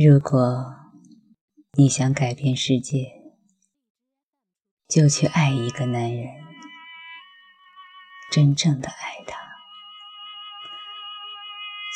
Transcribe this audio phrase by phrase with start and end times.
[0.00, 0.76] 如果
[1.76, 3.20] 你想改变世界，
[4.86, 6.24] 就去爱一个男人，
[8.30, 9.40] 真正的爱他。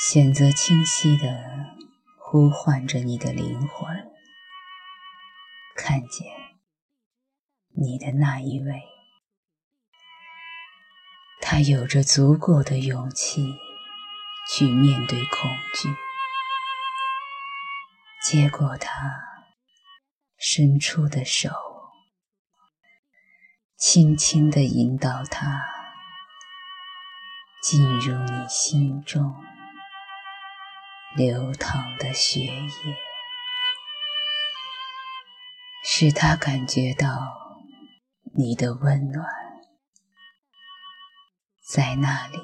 [0.04, 1.76] 选择清晰的
[2.18, 4.10] 呼唤着你的灵魂，
[5.76, 6.26] 看见
[7.68, 8.82] 你的那一位，
[11.40, 13.54] 他有着足够的勇气
[14.50, 15.88] 去面对恐惧。
[18.32, 19.44] 接过他
[20.38, 21.50] 伸出的手，
[23.76, 25.62] 轻轻地引导他
[27.62, 29.34] 进入你心中
[31.14, 32.96] 流淌的血液，
[35.84, 37.60] 使他感觉到
[38.34, 39.26] 你的温暖，
[41.70, 42.38] 在那里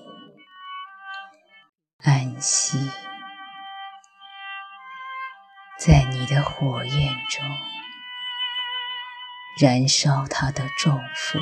[2.00, 3.07] 安息。
[5.88, 7.42] 在你的火焰中
[9.58, 11.38] 燃烧他的重负，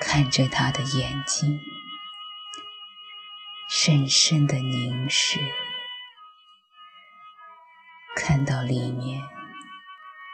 [0.00, 1.60] 看着他的眼睛，
[3.68, 5.40] 深深的凝视，
[8.14, 9.20] 看到里面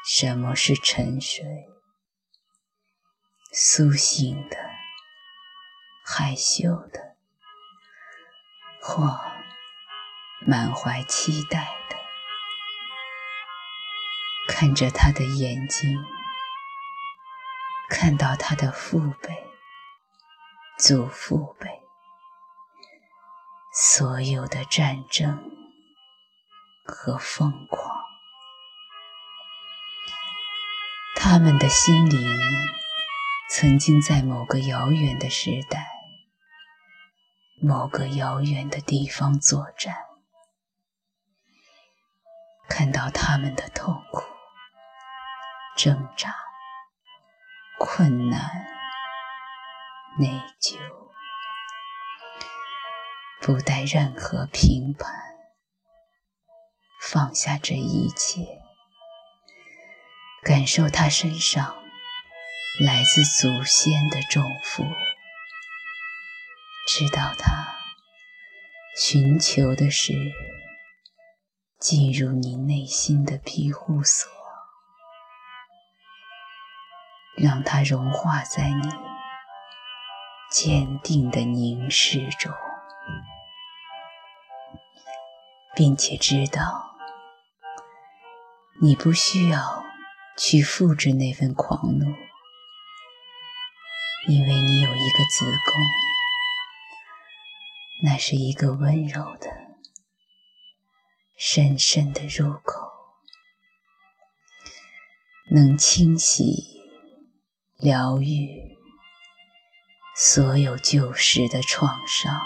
[0.04, 1.46] 什么是沉睡、
[3.54, 4.58] 苏醒的、
[6.04, 7.16] 害羞的，
[8.82, 9.31] 或。
[10.44, 11.96] 满怀期待的
[14.48, 16.04] 看着他的眼睛，
[17.88, 19.46] 看到他的父辈、
[20.76, 21.82] 祖父辈，
[23.72, 25.50] 所有的战争
[26.84, 28.04] 和疯狂，
[31.14, 32.38] 他们的心灵
[33.48, 35.86] 曾经在某个遥远的时代、
[37.60, 40.11] 某个遥远的地方作战。
[42.82, 44.24] 看到他们的痛苦、
[45.76, 46.34] 挣扎、
[47.78, 48.66] 困难、
[50.18, 50.26] 内
[50.60, 50.78] 疚，
[53.40, 55.14] 不带任何评判，
[57.00, 58.60] 放下这一切，
[60.42, 61.76] 感受他身上
[62.84, 64.82] 来自祖先的重负，
[66.88, 67.76] 知道他
[68.96, 70.12] 寻求的是。
[71.82, 74.30] 进入你内心的庇护所，
[77.36, 78.88] 让它融化在你
[80.48, 82.54] 坚定的凝视中，
[85.74, 86.94] 并且知道
[88.80, 89.84] 你不需要
[90.38, 92.04] 去复制那份狂怒，
[94.28, 95.74] 因为你有一个子宫，
[98.04, 99.61] 那是一个温柔的。
[101.36, 102.92] 深深的入口，
[105.50, 106.80] 能清洗、
[107.76, 108.76] 疗愈
[110.16, 112.40] 所有旧时的创伤。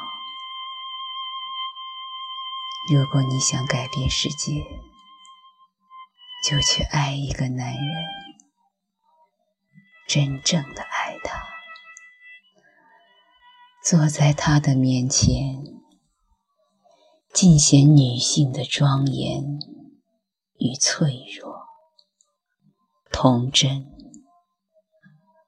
[2.92, 4.64] 如果你想改变世界，
[6.44, 7.84] 就去爱一个男人，
[10.06, 11.44] 真正的爱他，
[13.82, 15.85] 坐在他的面前。
[17.36, 19.58] 尽显女性的庄严
[20.54, 21.66] 与脆弱，
[23.12, 23.94] 童真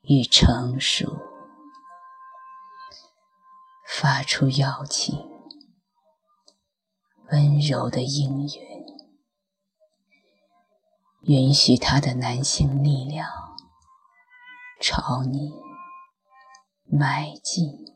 [0.02, 1.16] 与成熟，
[3.88, 5.18] 发出邀请，
[7.30, 8.50] 温柔的应允，
[11.22, 13.30] 允许他的男性力量
[14.78, 15.54] 朝你
[16.84, 17.87] 迈进。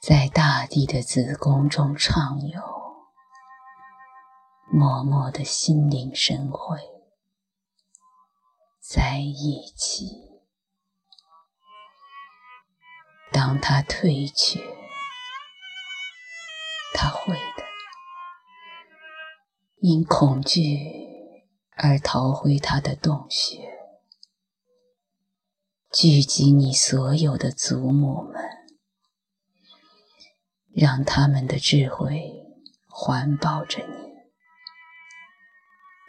[0.00, 2.62] 在大地的子宫中畅游，
[4.70, 6.78] 默默的心领神会，
[8.80, 10.40] 在一起。
[13.32, 14.60] 当他退却，
[16.94, 17.64] 他会的，
[19.80, 21.44] 因恐惧
[21.76, 23.58] 而逃回他的洞穴，
[25.92, 28.47] 聚集你所有的祖母们。
[30.80, 32.46] 让他们的智慧
[32.86, 34.12] 环抱着你，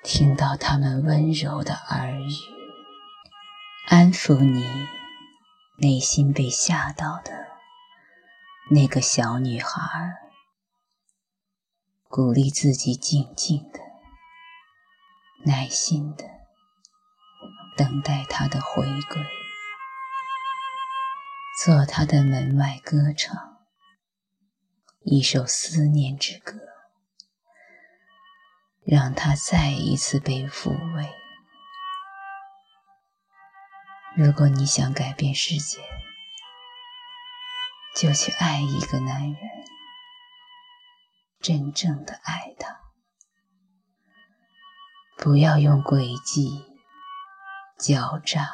[0.03, 2.29] 听到他们温柔的耳语，
[3.87, 4.63] 安抚你
[5.79, 7.47] 内心被吓到的
[8.69, 9.71] 那个小女孩，
[12.07, 13.79] 鼓励自己静静的、
[15.45, 16.25] 耐心的
[17.75, 19.25] 等待他的回归，
[21.65, 23.48] 做他的门外歌唱。
[25.11, 26.53] 一首思念之歌，
[28.85, 31.11] 让他再一次被抚慰。
[34.15, 35.79] 如果你想改变世界，
[37.95, 39.39] 就去爱一个男人，
[41.39, 42.79] 真正的爱他，
[45.17, 46.67] 不要用诡计、
[47.79, 48.47] 狡诈、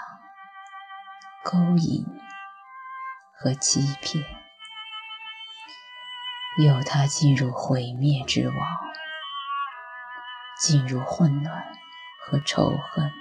[1.43, 2.05] 勾引
[3.37, 4.23] 和欺骗，
[6.57, 8.55] 诱他进入毁灭之网，
[10.57, 11.65] 进入混乱
[12.25, 13.11] 和仇恨。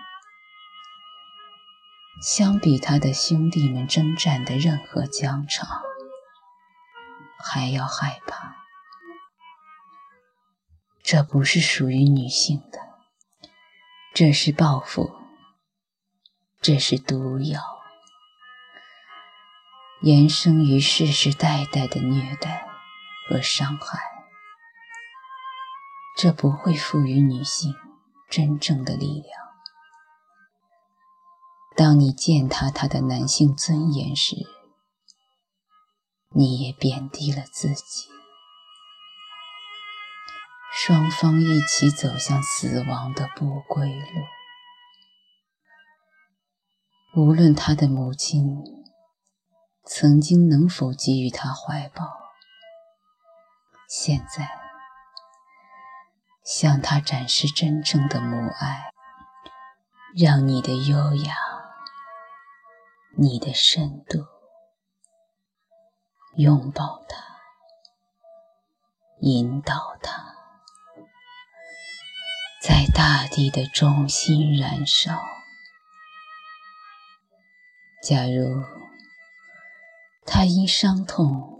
[2.23, 5.69] 相比他的兄弟们征战的任何疆场，
[7.45, 8.55] 还要害怕。
[11.03, 12.79] 这不是属于女性的，
[14.15, 15.13] 这是报复，
[16.63, 17.61] 这是毒药，
[20.01, 22.67] 延伸于世世代代的虐待
[23.29, 23.99] 和伤害。
[26.17, 27.75] 这不会赋予女性
[28.31, 29.45] 真正的力量。
[31.77, 34.37] 当你践踏她的男性尊严时，
[36.31, 38.09] 你也贬低了自己。
[40.73, 44.07] 双方一起走向死亡的不归路。
[47.17, 48.45] 无论他的母亲
[49.85, 52.24] 曾经能否给予他怀抱，
[53.97, 54.51] 现在
[56.43, 58.91] 向他展示真正的母爱，
[60.17, 61.33] 让你的优雅。
[63.17, 64.27] 你的深度，
[66.35, 67.17] 拥抱它，
[69.21, 70.35] 引导它，
[72.61, 75.23] 在大地的中心燃烧。
[78.03, 78.65] 假如
[80.27, 81.54] 它因伤痛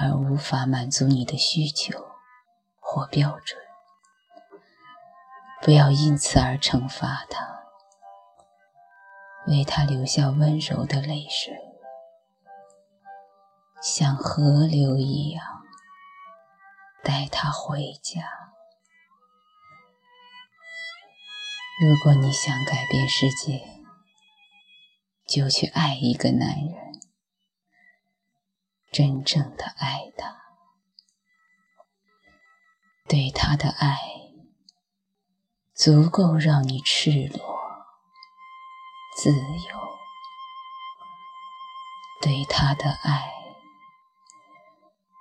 [0.00, 2.08] 而无法满足你的需求
[2.78, 3.60] 或标准，
[5.60, 7.58] 不要因此而惩罚他。
[9.48, 11.54] 为他流下温柔的泪水，
[13.82, 15.64] 像河流一样
[17.02, 18.22] 带他回家。
[21.80, 23.62] 如果你想改变世界，
[25.26, 26.87] 就去爱一个男人，
[28.90, 30.36] 真正的爱他，
[33.06, 33.98] 对他的爱
[35.74, 37.58] 足够让你赤裸。
[39.20, 39.98] 自由，
[42.22, 43.32] 对他的爱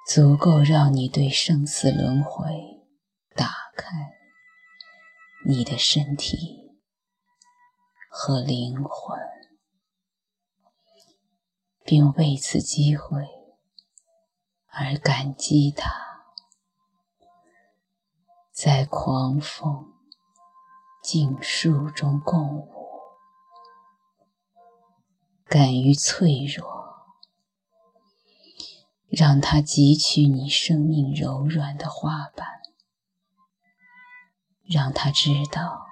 [0.07, 2.85] 足够让你对生死轮回
[3.35, 3.89] 打开
[5.47, 6.77] 你的身体
[8.07, 9.19] 和灵魂，
[11.83, 13.27] 并为此机会
[14.79, 15.91] 而感激他，
[18.51, 19.91] 在狂风
[21.01, 22.69] 静树中共舞。
[25.45, 27.07] 敢于脆弱，
[29.07, 32.47] 让它汲取你生命柔软的花瓣，
[34.61, 35.87] 让它知道，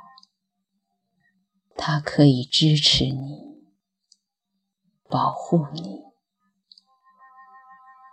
[1.76, 3.66] 它可以支持你，
[5.10, 6.05] 保护你，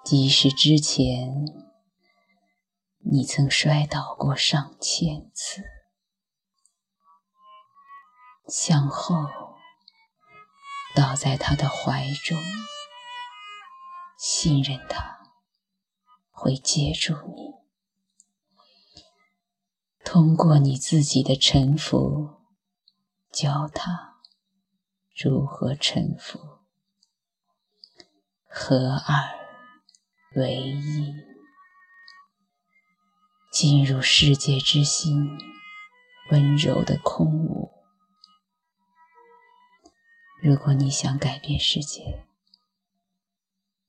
[0.05, 1.45] 即使之前
[2.99, 5.63] 你曾摔倒过上千次，
[8.47, 9.27] 向后。
[10.95, 12.37] 倒在他的怀中，
[14.19, 15.21] 信任他
[16.31, 17.55] 会接住你。
[20.05, 22.43] 通过你自己的臣服，
[23.33, 24.21] 教他
[25.17, 26.39] 如何臣服，
[28.47, 29.42] 合二
[30.35, 31.15] 唯一，
[33.53, 35.39] 进入世界之心，
[36.31, 37.71] 温柔的空无。
[40.43, 42.25] 如果你想改变世界，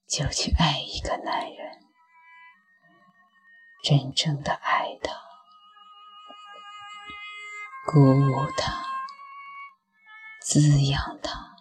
[0.05, 1.79] 就去爱一个男人，
[3.81, 5.13] 真正的爱他，
[7.85, 8.85] 鼓舞他，
[10.41, 11.55] 滋养他，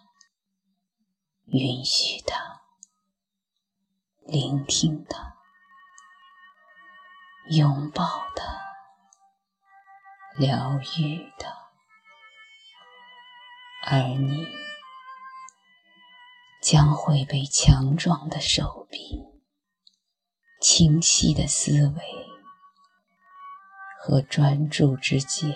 [1.45, 2.42] 允许他，
[4.33, 5.15] 聆听的，
[7.51, 8.41] 拥抱的，
[10.35, 11.45] 疗愈的，
[13.85, 14.47] 而你。
[16.63, 19.21] 将会被强壮的手臂、
[20.61, 22.27] 清晰的思维
[23.99, 25.53] 和专注之剑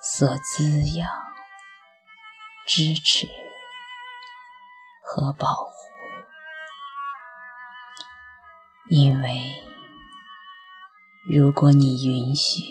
[0.00, 1.08] 所滋养、
[2.66, 3.26] 支持
[5.02, 5.93] 和保护。
[8.90, 9.62] 因为
[11.26, 12.62] 如果你允许，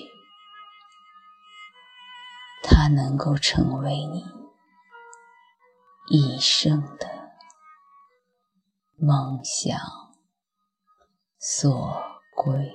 [2.62, 4.24] 它能够成为你
[6.08, 7.08] 一生的
[8.96, 9.76] 梦想
[11.40, 11.96] 所
[12.36, 12.72] 归。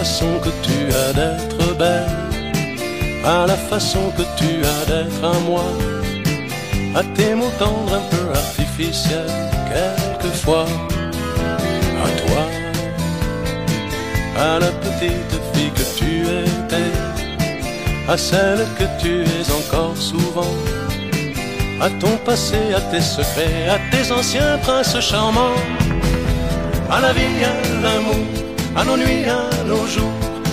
[0.00, 2.16] Façon que tu as d'être belle,
[3.22, 5.68] à la façon que tu as d'être à moi,
[6.94, 9.34] à tes mots tendres un peu artificiels,
[9.70, 10.66] quelquefois,
[12.06, 12.44] à toi,
[14.48, 16.12] à la petite fille que tu
[16.48, 16.92] étais,
[18.08, 20.54] à celle que tu es encore souvent.
[21.86, 25.60] À ton passé, à tes secrets, à tes anciens princes charmants
[26.90, 30.12] à la vie, à l'amour, à nos nuits, à nos jours,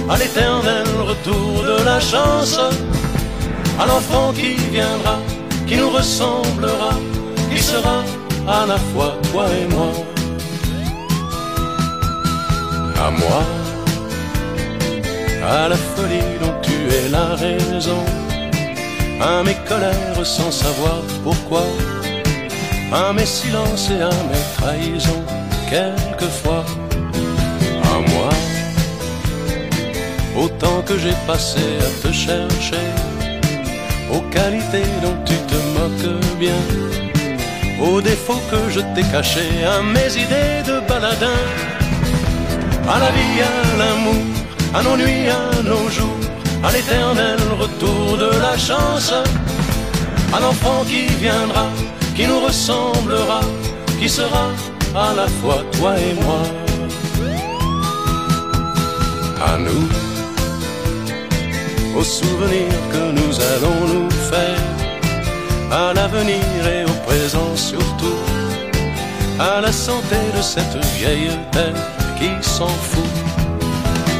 [0.10, 2.60] à l'éternel retour de la chance,
[3.80, 5.20] à l'enfant qui viendra,
[5.68, 6.94] qui nous ressemblera,
[7.52, 8.04] qui sera
[8.48, 9.92] à la fois toi et moi.
[13.00, 13.44] À moi,
[15.48, 18.04] à la folie dont tu es la raison,
[19.22, 21.64] à mes colères sans savoir pourquoi,
[22.92, 25.24] à mes silences et à mes trahisons
[25.70, 26.66] quelquefois
[30.39, 32.88] Autant que j'ai passé à te chercher,
[34.12, 36.62] aux qualités dont tu te moques bien,
[37.82, 41.41] aux défauts que je t'ai cachés, à mes idées de baladin,
[42.88, 44.24] à la vie, à l'amour,
[44.75, 46.20] à nos nuits, à nos jours,
[46.63, 49.13] à l'éternel retour de la chance,
[50.34, 51.67] à l'enfant qui viendra,
[52.15, 53.41] qui nous ressemblera,
[54.00, 54.51] qui sera
[54.96, 56.41] à la fois toi et moi.
[59.39, 59.88] À nous,
[61.98, 64.63] aux souvenirs que nous allons nous faire,
[65.72, 68.22] à l'avenir et au présent surtout,
[69.39, 71.84] à la santé de cette vieille terre
[72.20, 73.16] qui s'en fout.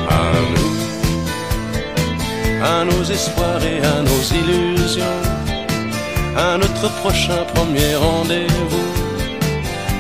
[0.10, 0.74] À nous,
[2.74, 5.22] à nos espoirs et à nos illusions,
[6.36, 8.88] à notre prochain premier rendez-vous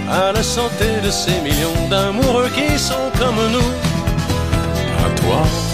[0.09, 3.71] à la santé de ces millions d'amoureux qui sont comme nous.
[5.05, 5.66] À toi,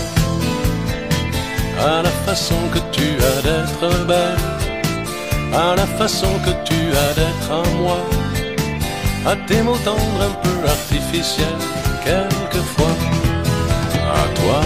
[1.84, 4.38] à la façon que tu as d'être belle,
[5.54, 8.00] à la façon que tu as d'être à moi,
[9.26, 11.64] à tes mots tendres un peu artificiels,
[12.06, 12.96] quelquefois.
[14.22, 14.62] À toi,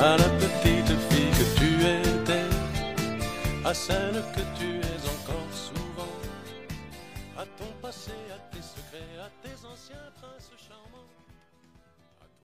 [0.00, 2.48] à la petite fille que tu étais,
[3.64, 4.75] à celle que tu